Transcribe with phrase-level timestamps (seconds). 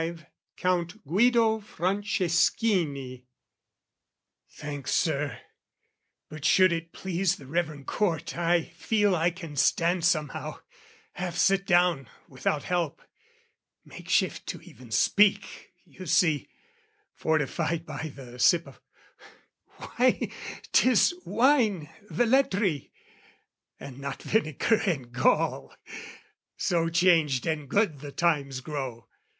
[0.01, 0.23] V
[0.57, 3.27] Count Guido Franceschini
[4.49, 5.39] Thanks, Sir,
[6.27, 10.57] but, should it please the reverend Court, I feel I can stand somehow,
[11.13, 13.03] half sit down Without help,
[13.85, 16.49] make shift to even speak, you see,
[17.13, 20.29] Fortified by the sip of...why,
[20.71, 22.89] 'tis wine, Velletri,
[23.79, 25.75] and not vinegar and gall,
[26.57, 29.07] So changed and good the times grow!